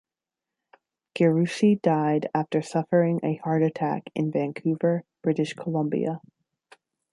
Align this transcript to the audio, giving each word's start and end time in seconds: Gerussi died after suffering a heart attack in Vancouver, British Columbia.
Gerussi 1.13 1.79
died 1.79 2.27
after 2.33 2.63
suffering 2.63 3.19
a 3.21 3.35
heart 3.35 3.61
attack 3.61 4.09
in 4.15 4.31
Vancouver, 4.31 5.03
British 5.21 5.53
Columbia. 5.53 6.21